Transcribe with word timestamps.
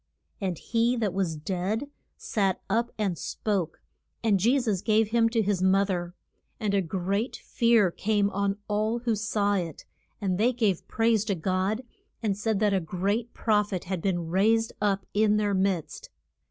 And 0.41 0.57
he 0.57 0.95
that 0.95 1.13
was 1.13 1.35
dead 1.35 1.87
sat 2.17 2.59
up 2.67 2.89
and 2.97 3.15
spoke. 3.19 3.83
And 4.23 4.39
Je 4.39 4.59
sus 4.59 4.81
gave 4.81 5.09
him 5.09 5.29
to 5.29 5.43
his 5.43 5.61
mo 5.61 5.85
ther. 5.85 6.15
And 6.59 6.73
a 6.73 6.81
great 6.81 7.35
fear 7.35 7.91
came 7.91 8.31
on 8.31 8.57
all 8.67 8.97
who 8.97 9.15
saw 9.15 9.53
it, 9.53 9.85
and 10.19 10.39
they 10.39 10.53
gave 10.53 10.87
praise 10.87 11.23
to 11.25 11.35
God, 11.35 11.83
and 12.23 12.35
said 12.35 12.59
that 12.61 12.73
a 12.73 12.79
great 12.79 13.31
proph 13.35 13.71
et 13.73 13.83
had 13.83 14.01
been 14.01 14.27
raised 14.27 14.73
up 14.81 15.05
in 15.13 15.37
their 15.37 15.53
midst. 15.53 16.09